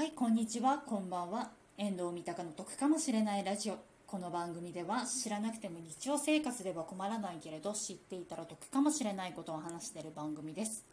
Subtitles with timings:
[0.00, 0.78] はいこんにちは。
[0.78, 1.50] こんばんは。
[1.76, 3.76] 遠藤三鷹の得かもしれないラジオ。
[4.06, 10.86] この番組では知らなくても日常生活では困らないけれど知っていたら得かもしれないことを話している番組です。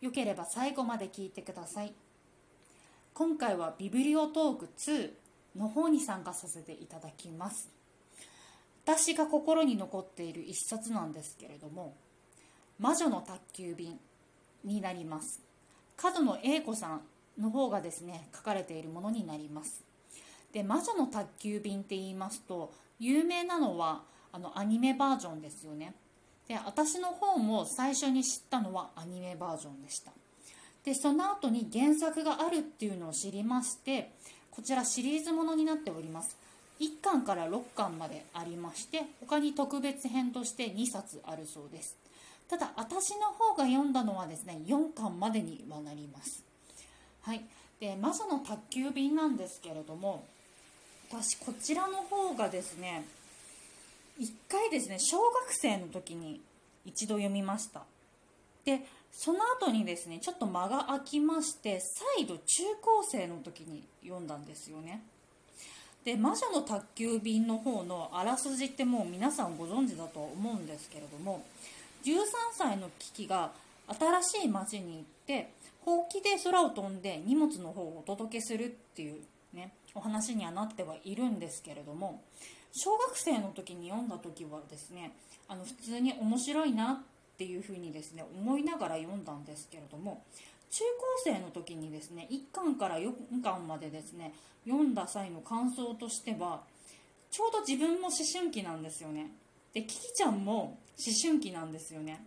[0.00, 1.92] よければ最後まで聞いてください。
[3.12, 5.10] 今回はビブリオトーク2
[5.54, 7.68] の方に参加させていただきます。
[8.86, 11.94] 私が心に残っている一冊なんですけれども
[12.80, 14.00] 「魔女の宅急便」
[14.64, 15.42] になります。
[15.98, 17.02] 角野栄子さん
[17.38, 19.82] の方がですね書かれているものになります。
[20.52, 25.94] で魔女の宅急便って言いますと有名なのはあのアニメバージョンですよね。
[26.48, 30.12] で私の方も最初に知ったのはアニメバージョンでした。
[30.84, 34.12] でその後に原作があるっていうのを知りまして
[34.50, 36.36] こちらシリーズものになっております。
[36.80, 41.96] 1巻から6巻までありまして他に特別編として2冊あるそうです。
[42.48, 46.45] ただ私の方が読んだのはですね4巻までにはなります。
[47.26, 47.44] はい。
[47.80, 50.24] で魔女の宅急便なんですけれども
[51.10, 53.04] 私こちらの方がですね
[54.18, 56.40] 1回ですね小学生の時に
[56.84, 57.82] 一度読みました。
[58.64, 58.80] で
[59.12, 61.80] その後にですねちょっと間が空きまして
[62.16, 65.02] 再度中高生の時に読んだんですよね。
[66.04, 71.44] で魔女の宅急便の方のあらすじってもう皆さんご存知だと思うんですけれども
[72.04, 72.20] 13
[72.52, 73.50] 歳のキキが
[73.88, 75.52] 新しい町に行って
[75.84, 79.22] ほうきで空を飛んで荷物の方をお届けするっていう
[79.54, 82.22] ねお話にはなってはいるんですけれども
[82.72, 85.12] 小学生の時に読んだ時はですね
[85.48, 90.22] あの普通に面白いなっていうふうにですね思いながら読んだんですけれども
[90.70, 90.82] 中
[91.24, 94.32] 高生の時にですね1巻から4巻までですね
[94.66, 96.62] 読んだ際の感想としては
[97.30, 99.30] ちょうど自分も思春期なんですよね。
[99.72, 100.78] でキキちゃんも思
[101.22, 102.24] 春期なんですよね。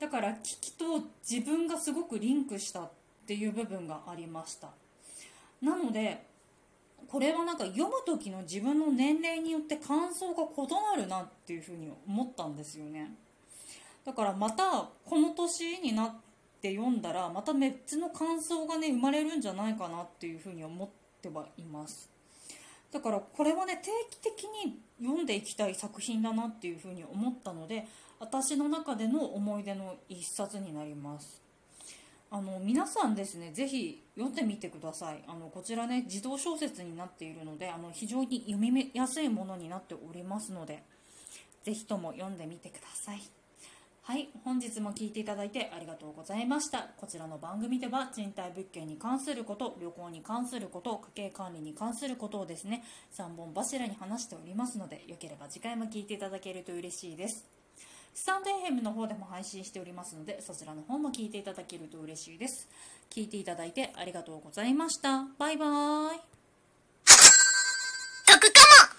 [0.00, 2.90] だからキキと自分がすごくリンクしたっ
[3.26, 4.70] ていう部分がありました。
[5.62, 6.26] なので
[7.06, 13.14] これはなんか読む時の自分の年齢によって感想が異なるなっていうふうに思ったんですよね。
[14.04, 16.14] だからまたこの年になっ
[16.62, 20.88] て読んだらまた別の感想がね生まれるんじゃないかなっていうふうに思っ
[21.20, 22.08] てはいます。
[22.90, 27.86] だからこれはね定期的に読んでいきたい作品だなっていうふうに思ったので
[28.20, 31.42] 私の中での思い出の一冊になります。
[32.30, 35.24] あの皆さんですねぜひ読んでみてください。
[35.26, 40.84] あのこちらね児童小説になっているのであの非常に読みやすいものになっておりますので
[41.64, 43.22] ぜひとも読んでみてください。
[44.02, 46.88] はい本日も聴いていただいてありがとうございました。
[46.98, 52.84] こちらの番組では賃貸物件に関すること旅行に関すること家計管理に関することをですね
[53.16, 57.59] 3本柱に話しておりますのでよければ次回も聴いていただけると嬉しいです。
[58.14, 62.68] スタンド FM の方でも配信しておりますのでそちらの方も聞いていただけると嬉しいです。
[63.10, 65.26] 聞いていただいてありがとうございました。
[65.38, 66.20] バイバーイ
[68.26, 68.89] 得かも。